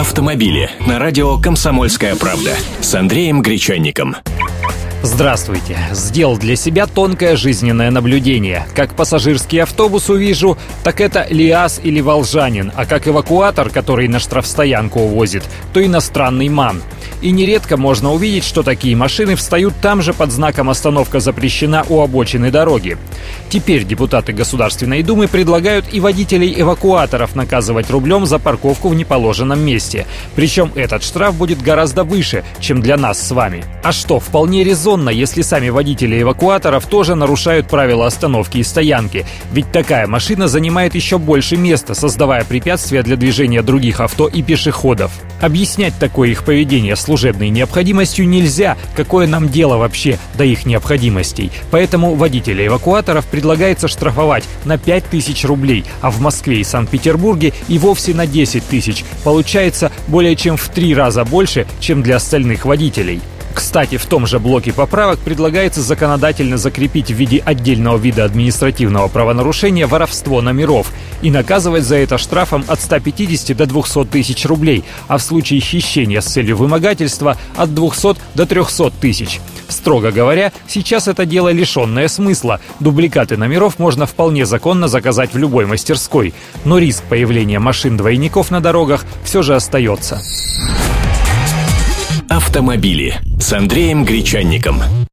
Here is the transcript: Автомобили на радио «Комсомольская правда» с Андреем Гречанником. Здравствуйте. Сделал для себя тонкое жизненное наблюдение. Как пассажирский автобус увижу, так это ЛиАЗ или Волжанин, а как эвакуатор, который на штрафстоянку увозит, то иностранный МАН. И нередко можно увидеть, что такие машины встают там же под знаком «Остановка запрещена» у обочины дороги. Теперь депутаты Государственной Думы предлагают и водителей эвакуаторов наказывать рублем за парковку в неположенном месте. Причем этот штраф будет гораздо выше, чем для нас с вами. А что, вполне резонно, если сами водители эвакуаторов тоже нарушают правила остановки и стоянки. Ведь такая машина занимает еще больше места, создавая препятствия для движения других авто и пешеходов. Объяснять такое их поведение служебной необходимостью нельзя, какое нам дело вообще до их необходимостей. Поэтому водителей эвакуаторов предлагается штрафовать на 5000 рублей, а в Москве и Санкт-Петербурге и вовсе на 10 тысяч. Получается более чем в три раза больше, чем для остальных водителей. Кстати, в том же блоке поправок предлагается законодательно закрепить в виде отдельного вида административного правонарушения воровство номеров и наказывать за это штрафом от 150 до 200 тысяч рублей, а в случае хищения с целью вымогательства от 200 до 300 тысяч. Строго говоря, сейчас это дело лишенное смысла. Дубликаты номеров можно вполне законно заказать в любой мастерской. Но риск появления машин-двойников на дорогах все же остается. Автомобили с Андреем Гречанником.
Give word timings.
Автомобили 0.00 0.70
на 0.86 0.98
радио 0.98 1.36
«Комсомольская 1.36 2.16
правда» 2.16 2.56
с 2.80 2.94
Андреем 2.94 3.42
Гречанником. 3.42 4.16
Здравствуйте. 5.02 5.76
Сделал 5.92 6.38
для 6.38 6.56
себя 6.56 6.86
тонкое 6.86 7.36
жизненное 7.36 7.90
наблюдение. 7.90 8.66
Как 8.74 8.94
пассажирский 8.94 9.62
автобус 9.62 10.08
увижу, 10.08 10.56
так 10.84 11.02
это 11.02 11.26
ЛиАЗ 11.28 11.82
или 11.84 12.00
Волжанин, 12.00 12.72
а 12.74 12.86
как 12.86 13.08
эвакуатор, 13.08 13.68
который 13.68 14.08
на 14.08 14.20
штрафстоянку 14.20 15.00
увозит, 15.00 15.42
то 15.74 15.84
иностранный 15.84 16.48
МАН. 16.48 16.82
И 17.22 17.32
нередко 17.32 17.76
можно 17.76 18.12
увидеть, 18.12 18.44
что 18.44 18.62
такие 18.62 18.96
машины 18.96 19.36
встают 19.36 19.74
там 19.82 20.00
же 20.00 20.14
под 20.14 20.32
знаком 20.32 20.70
«Остановка 20.70 21.20
запрещена» 21.20 21.84
у 21.88 22.00
обочины 22.00 22.50
дороги. 22.50 22.96
Теперь 23.50 23.84
депутаты 23.84 24.32
Государственной 24.32 25.02
Думы 25.02 25.28
предлагают 25.28 25.86
и 25.92 26.00
водителей 26.00 26.54
эвакуаторов 26.60 27.34
наказывать 27.36 27.90
рублем 27.90 28.24
за 28.24 28.38
парковку 28.38 28.88
в 28.88 28.94
неположенном 28.94 29.60
месте. 29.60 30.06
Причем 30.34 30.72
этот 30.74 31.02
штраф 31.02 31.34
будет 31.34 31.60
гораздо 31.60 32.04
выше, 32.04 32.42
чем 32.58 32.80
для 32.80 32.96
нас 32.96 33.20
с 33.20 33.30
вами. 33.32 33.64
А 33.82 33.92
что, 33.92 34.18
вполне 34.18 34.64
резонно, 34.64 35.10
если 35.10 35.42
сами 35.42 35.68
водители 35.68 36.22
эвакуаторов 36.22 36.86
тоже 36.86 37.14
нарушают 37.14 37.68
правила 37.68 38.06
остановки 38.06 38.58
и 38.58 38.62
стоянки. 38.62 39.26
Ведь 39.52 39.70
такая 39.72 40.06
машина 40.06 40.48
занимает 40.48 40.94
еще 40.94 41.18
больше 41.18 41.56
места, 41.56 41.94
создавая 41.94 42.44
препятствия 42.44 43.02
для 43.02 43.16
движения 43.16 43.62
других 43.62 44.00
авто 44.00 44.26
и 44.26 44.42
пешеходов. 44.42 45.12
Объяснять 45.40 45.94
такое 45.98 46.30
их 46.30 46.44
поведение 46.44 46.96
служебной 47.10 47.48
необходимостью 47.48 48.28
нельзя, 48.28 48.76
какое 48.94 49.26
нам 49.26 49.48
дело 49.48 49.78
вообще 49.78 50.16
до 50.38 50.44
их 50.44 50.64
необходимостей. 50.64 51.50
Поэтому 51.72 52.14
водителей 52.14 52.68
эвакуаторов 52.68 53.26
предлагается 53.26 53.88
штрафовать 53.88 54.44
на 54.64 54.78
5000 54.78 55.44
рублей, 55.44 55.84
а 56.02 56.12
в 56.12 56.20
Москве 56.20 56.60
и 56.60 56.64
Санкт-Петербурге 56.64 57.52
и 57.66 57.78
вовсе 57.80 58.14
на 58.14 58.28
10 58.28 58.64
тысяч. 58.64 59.04
Получается 59.24 59.90
более 60.06 60.36
чем 60.36 60.56
в 60.56 60.68
три 60.68 60.94
раза 60.94 61.24
больше, 61.24 61.66
чем 61.80 62.04
для 62.04 62.14
остальных 62.14 62.64
водителей. 62.64 63.20
Кстати, 63.54 63.96
в 63.96 64.06
том 64.06 64.26
же 64.26 64.38
блоке 64.38 64.72
поправок 64.72 65.18
предлагается 65.18 65.82
законодательно 65.82 66.56
закрепить 66.56 67.10
в 67.10 67.14
виде 67.14 67.42
отдельного 67.44 67.98
вида 67.98 68.24
административного 68.24 69.08
правонарушения 69.08 69.86
воровство 69.86 70.40
номеров 70.40 70.92
и 71.22 71.30
наказывать 71.30 71.84
за 71.84 71.96
это 71.96 72.18
штрафом 72.18 72.64
от 72.68 72.80
150 72.80 73.56
до 73.56 73.66
200 73.66 74.04
тысяч 74.06 74.44
рублей, 74.46 74.84
а 75.08 75.18
в 75.18 75.22
случае 75.22 75.60
хищения 75.60 76.20
с 76.20 76.26
целью 76.26 76.56
вымогательства 76.56 77.36
от 77.56 77.74
200 77.74 78.16
до 78.34 78.46
300 78.46 78.90
тысяч. 79.00 79.40
Строго 79.68 80.10
говоря, 80.10 80.52
сейчас 80.66 81.08
это 81.08 81.24
дело 81.24 81.50
лишенное 81.52 82.08
смысла. 82.08 82.60
Дубликаты 82.80 83.36
номеров 83.36 83.78
можно 83.78 84.06
вполне 84.06 84.44
законно 84.44 84.88
заказать 84.88 85.32
в 85.32 85.38
любой 85.38 85.66
мастерской. 85.66 86.34
Но 86.64 86.78
риск 86.78 87.04
появления 87.04 87.58
машин-двойников 87.58 88.50
на 88.50 88.60
дорогах 88.60 89.04
все 89.24 89.42
же 89.42 89.54
остается. 89.54 90.20
Автомобили 92.28 93.18
с 93.40 93.52
Андреем 93.52 94.04
Гречанником. 94.04 95.06